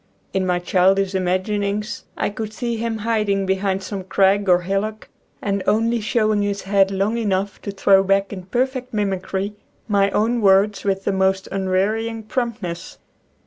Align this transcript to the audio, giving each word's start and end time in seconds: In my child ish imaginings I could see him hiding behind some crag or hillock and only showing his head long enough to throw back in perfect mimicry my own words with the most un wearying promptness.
In 0.33 0.47
my 0.47 0.57
child 0.57 0.97
ish 0.97 1.13
imaginings 1.13 2.05
I 2.17 2.31
could 2.31 2.53
see 2.53 2.75
him 2.75 2.97
hiding 3.05 3.45
behind 3.45 3.83
some 3.83 4.03
crag 4.03 4.49
or 4.49 4.61
hillock 4.61 5.09
and 5.43 5.61
only 5.67 6.01
showing 6.01 6.41
his 6.41 6.63
head 6.63 6.89
long 6.89 7.19
enough 7.19 7.61
to 7.61 7.69
throw 7.71 8.01
back 8.01 8.33
in 8.33 8.47
perfect 8.47 8.95
mimicry 8.95 9.53
my 9.87 10.09
own 10.09 10.41
words 10.41 10.83
with 10.83 11.03
the 11.03 11.13
most 11.13 11.47
un 11.51 11.69
wearying 11.69 12.23
promptness. 12.23 12.97